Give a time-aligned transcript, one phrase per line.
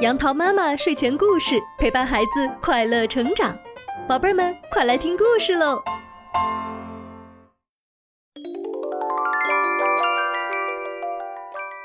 [0.00, 3.58] 杨桃妈妈睡前故事陪伴孩子快乐成长，
[4.08, 5.82] 宝贝儿们快来听故事喽！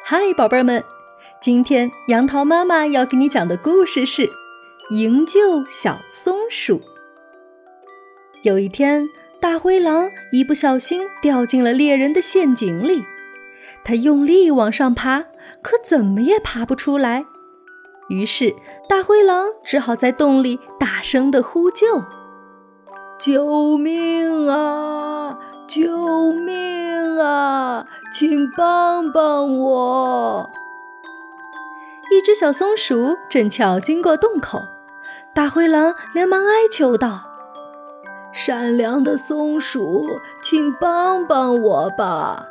[0.06, 0.84] 嗨，宝贝儿们，
[1.42, 4.28] 今天杨桃妈妈要给你讲的故事是
[4.92, 6.80] 《营救小松鼠》。
[8.44, 9.10] 有一天，
[9.42, 13.04] 大灰狼一不小心掉进了猎人的陷阱里，
[13.84, 15.24] 它用力往上爬，
[15.64, 17.26] 可怎么也爬不出来。
[18.10, 18.54] 于是，
[18.88, 22.04] 大灰狼只好在洞里大声的呼救
[23.18, 25.40] ：“救命啊！
[25.68, 27.88] 救命啊！
[28.12, 30.50] 请帮帮我！”
[32.12, 34.60] 一只小松鼠正巧经过洞口，
[35.34, 37.22] 大灰狼连忙哀求道
[38.34, 42.44] ：“善良的松鼠，请帮帮我吧！”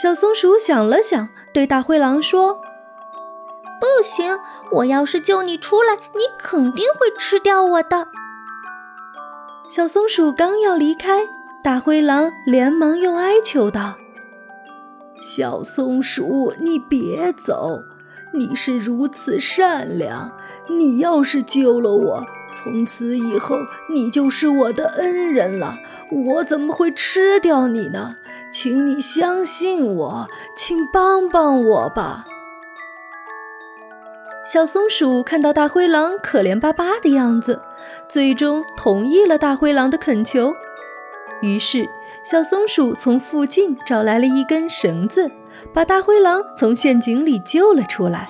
[0.00, 2.60] 小松鼠想了想，对大灰狼说。
[3.82, 4.38] 不行！
[4.70, 8.06] 我要是救你出来，你肯定会吃掉我的。
[9.68, 11.26] 小松鼠刚要离开，
[11.64, 13.96] 大灰狼连忙又哀求道
[15.20, 17.80] ：“小松鼠，你别走！
[18.32, 20.30] 你是如此善良，
[20.68, 23.56] 你要是救了我，从此以后
[23.90, 25.74] 你就是我的恩人了。
[26.12, 28.14] 我怎么会吃掉你呢？
[28.52, 32.26] 请你相信我，请帮帮我吧。”
[34.44, 37.60] 小松鼠看到大灰狼可怜巴巴的样子，
[38.08, 40.52] 最终同意了大灰狼的恳求。
[41.42, 41.88] 于是，
[42.24, 45.30] 小松鼠从附近找来了一根绳子，
[45.72, 48.28] 把大灰狼从陷阱里救了出来。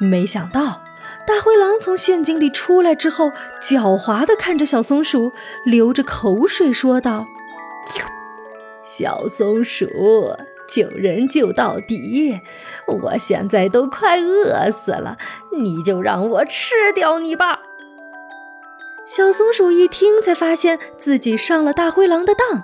[0.00, 0.82] 没想到，
[1.24, 3.30] 大灰狼从陷阱里出来之后，
[3.62, 5.30] 狡猾地看着小松鼠，
[5.64, 7.24] 流着口水说道
[8.82, 9.86] ：“小松鼠。”
[10.68, 12.40] 救人救到底，
[12.86, 15.16] 我现在都快饿死了，
[15.58, 17.60] 你就让我吃掉你吧！
[19.06, 22.62] 小松鼠一听，才发现自己上了大灰狼的当，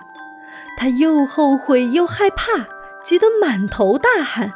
[0.79, 2.67] 它又后悔又害怕，
[3.03, 4.55] 急得满头大汗。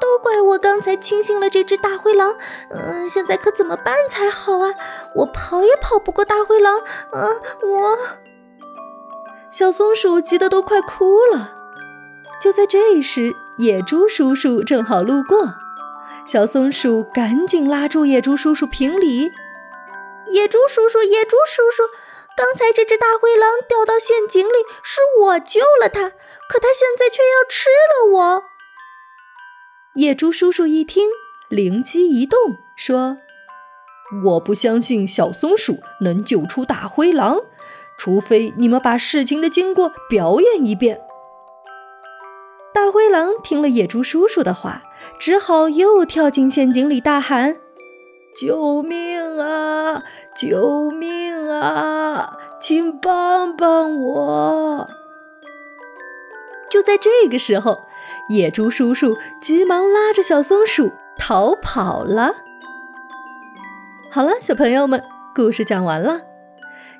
[0.00, 2.36] 都怪我刚才轻信了这只大灰狼，
[2.70, 4.72] 嗯，现在可怎么办才好啊？
[5.16, 7.28] 我跑也跑不过大灰狼，啊，
[7.62, 7.98] 我……
[9.50, 11.57] 小松鼠急得都快哭了。
[12.48, 15.52] 就在这时，野猪叔叔正好路过，
[16.24, 19.30] 小松鼠赶紧拉住野猪叔叔评理
[20.32, 21.82] ：“野猪叔叔，野猪叔叔，
[22.34, 26.08] 刚才这只大灰狼掉到陷阱里，是我救了它，
[26.48, 28.44] 可它现在却要吃了我。”
[29.96, 31.10] 野猪叔叔一听，
[31.50, 33.18] 灵机一动，说
[34.24, 37.42] ：“我不相信小松鼠能救出大灰狼，
[37.98, 40.98] 除非你们把事情的经过表演一遍。”
[42.88, 44.82] 大灰狼听了野猪叔叔的话，
[45.20, 47.58] 只好又跳进陷阱里，大喊
[48.34, 50.02] ：“救命啊！
[50.34, 52.38] 救命啊！
[52.58, 54.88] 请帮帮我！”
[56.72, 57.78] 就在这个时候，
[58.30, 62.36] 野猪叔叔急忙拉着小松鼠逃跑了。
[64.10, 65.04] 好了，小朋友们，
[65.34, 66.22] 故事讲完了。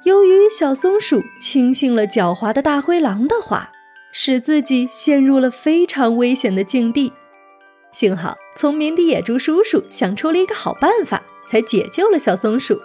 [0.03, 3.71] 由于小松鼠轻信了狡猾的大灰狼的话。
[4.13, 7.13] 使自己陷入了非常危险的境地，
[7.93, 12.81] 幸好聪明的野猪叔叔想出了一个好办法，才解救了小松鼠。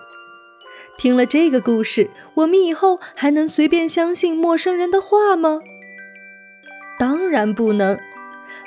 [0.97, 5.59] 听了这个故事，我们以后还能随便相信陌生人的话吗？
[6.99, 7.97] 当然不能，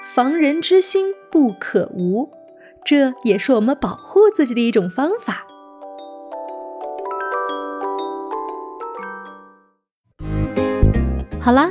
[0.02, 2.30] 防人之心不可无，
[2.84, 5.46] 这也是我们保护自己的一种方法。
[11.40, 11.70] 好啦。